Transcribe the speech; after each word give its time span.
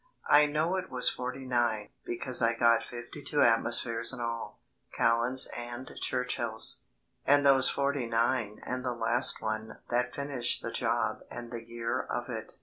I 0.31 0.47
know 0.47 0.77
it 0.77 0.89
was 0.89 1.09
forty 1.09 1.45
nine, 1.45 1.89
because 2.05 2.41
I 2.41 2.55
got 2.55 2.83
fifty 2.83 3.23
two 3.23 3.43
atmospheres 3.43 4.11
in 4.11 4.19
all; 4.19 4.59
Callan's 4.97 5.45
and 5.55 5.91
Churchill's, 6.01 6.81
and 7.23 7.45
those 7.45 7.69
forty 7.69 8.07
nine 8.07 8.61
and 8.63 8.83
the 8.83 8.95
last 8.95 9.43
one 9.43 9.77
that 9.91 10.15
finished 10.15 10.63
the 10.63 10.71
job 10.71 11.19
and 11.29 11.51
the 11.51 11.63
year 11.63 11.99
of 12.01 12.29
it. 12.29 12.53